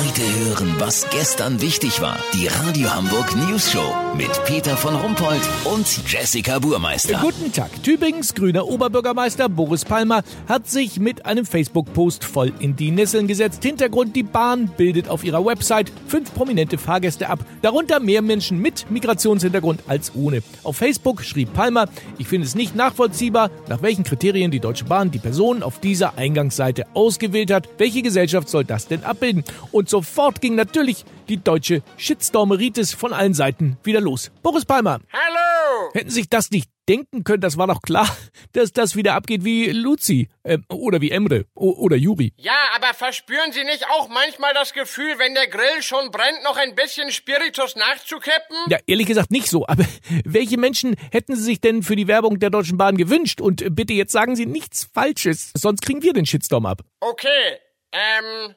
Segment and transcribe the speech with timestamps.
[0.00, 2.16] Heute hören, was gestern wichtig war.
[2.32, 7.18] Die Radio Hamburg News Show mit Peter von Rumpold und Jessica Burmeister.
[7.20, 7.70] Guten Tag.
[7.82, 13.62] Tübingens grüner Oberbürgermeister Boris Palmer hat sich mit einem Facebook-Post voll in die Nesseln gesetzt.
[13.62, 17.40] Hintergrund, die Bahn bildet auf ihrer Website fünf prominente Fahrgäste ab.
[17.60, 20.42] Darunter mehr Menschen mit Migrationshintergrund als ohne.
[20.62, 25.10] Auf Facebook schrieb Palmer, ich finde es nicht nachvollziehbar, nach welchen Kriterien die Deutsche Bahn
[25.10, 27.68] die Personen auf dieser Eingangsseite ausgewählt hat.
[27.76, 29.44] Welche Gesellschaft soll das denn abbilden?
[29.72, 34.30] Und sofort ging natürlich die deutsche Shitstormeritis von allen Seiten wieder los.
[34.42, 35.00] Boris Palmer.
[35.12, 35.90] Hallo!
[35.92, 38.08] Hätten sich das nicht denken können, das war doch klar,
[38.52, 42.32] dass das wieder abgeht wie Luzi äh, oder wie Emre oder Juri.
[42.36, 46.56] Ja, aber verspüren Sie nicht auch manchmal das Gefühl, wenn der Grill schon brennt, noch
[46.56, 48.56] ein bisschen Spiritus nachzukippen?
[48.68, 49.66] Ja, ehrlich gesagt nicht so.
[49.70, 49.84] Aber
[50.24, 53.40] welche Menschen hätten Sie sich denn für die Werbung der Deutschen Bahn gewünscht?
[53.40, 56.82] Und bitte jetzt sagen Sie nichts Falsches, sonst kriegen wir den Shitstorm ab.
[56.98, 57.58] Okay,
[57.92, 58.54] ähm,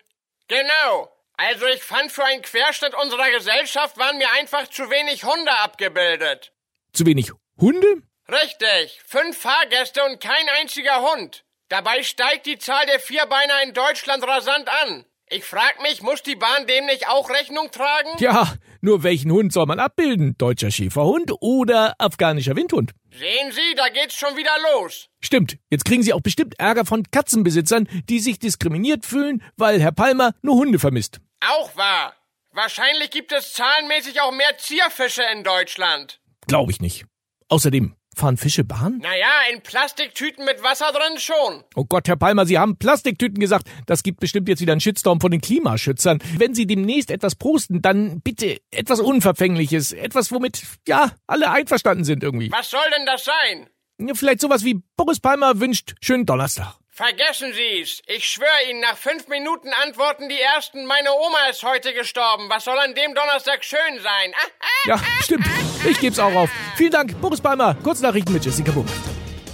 [0.48, 1.10] genau.
[1.50, 6.54] Also ich fand, für einen Querschnitt unserer Gesellschaft waren mir einfach zu wenig Hunde abgebildet.
[6.94, 8.02] Zu wenig Hunde?
[8.30, 11.44] Richtig, fünf Fahrgäste und kein einziger Hund.
[11.68, 15.06] Dabei steigt die Zahl der Vierbeiner in Deutschland rasant an.
[15.30, 18.10] Ich frag mich, muss die Bahn dem nicht auch Rechnung tragen?
[18.20, 20.38] Ja, nur welchen Hund soll man abbilden?
[20.38, 22.92] Deutscher Schäferhund oder afghanischer Windhund?
[23.12, 25.10] Sehen Sie, da geht's schon wieder los.
[25.20, 29.92] Stimmt, jetzt kriegen Sie auch bestimmt Ärger von Katzenbesitzern, die sich diskriminiert fühlen, weil Herr
[29.92, 31.20] Palmer nur Hunde vermisst.
[31.50, 32.14] Auch wahr.
[32.52, 36.20] Wahrscheinlich gibt es zahlenmäßig auch mehr Zierfische in Deutschland.
[36.48, 37.06] Glaube ich nicht.
[37.50, 39.00] Außerdem, fahren Fische Bahn?
[39.00, 41.64] Naja, in Plastiktüten mit Wasser drin schon.
[41.76, 43.68] Oh Gott, Herr Palmer, Sie haben Plastiktüten gesagt.
[43.88, 46.20] Das gibt bestimmt jetzt wieder einen Shitstorm von den Klimaschützern.
[46.38, 49.92] Wenn Sie demnächst etwas posten, dann bitte etwas Unverfängliches.
[49.94, 52.52] Etwas, womit, ja, alle einverstanden sind irgendwie.
[52.52, 53.70] Was soll denn das sein?
[54.16, 56.76] Vielleicht sowas wie Boris Palmer wünscht schönen Donnerstag.
[56.96, 58.04] Vergessen Sie's.
[58.06, 62.48] Ich schwöre Ihnen, nach fünf Minuten antworten die Ersten, meine Oma ist heute gestorben.
[62.50, 64.32] Was soll an dem Donnerstag schön sein?
[64.36, 65.48] Ah, ah, Ja, stimmt.
[65.90, 66.52] Ich geb's auch auf.
[66.78, 67.74] Vielen Dank, Boris Palmer.
[67.84, 68.86] Kurznachrichten mit Jessica Buch.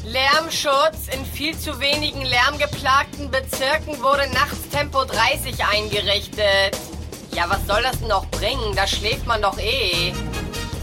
[0.04, 1.08] Lärmschutz.
[1.14, 6.78] In viel zu wenigen lärmgeplagten Bezirken wurde nachts Tempo 30 eingerichtet.
[7.32, 8.76] Ja, was soll das denn noch bringen?
[8.76, 10.12] Da schläft man doch eh.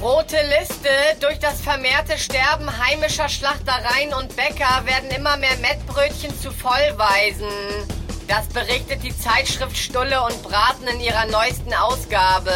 [0.00, 0.88] Rote Liste.
[1.20, 7.48] Durch das vermehrte Sterben heimischer Schlachtereien und Bäcker werden immer mehr Mettbrötchen zu Vollweisen.
[8.28, 12.52] Das berichtet die Zeitschrift Stulle und Braten in ihrer neuesten Ausgabe.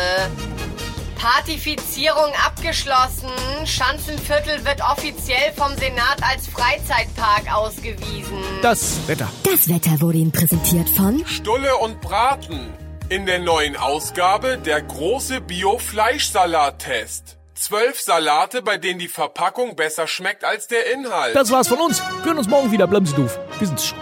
[1.16, 3.30] Partifizierung abgeschlossen.
[3.64, 8.42] Schanzenviertel wird offiziell vom Senat als Freizeitpark ausgewiesen.
[8.62, 9.30] Das Wetter.
[9.44, 12.89] Das Wetter wurde Ihnen präsentiert von Stulle und Braten.
[13.10, 17.38] In der neuen Ausgabe der große Bio-Fleischsalat-Test.
[17.56, 21.34] Zwölf Salate, bei denen die Verpackung besser schmeckt als der Inhalt.
[21.34, 22.00] Das war's von uns.
[22.18, 22.86] Wir hören uns morgen wieder.
[22.86, 23.36] Bleiben Sie doof.
[23.58, 23.98] Wir sind's schon.